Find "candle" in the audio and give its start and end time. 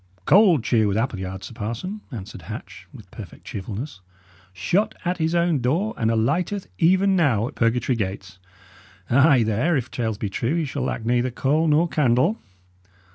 11.87-12.39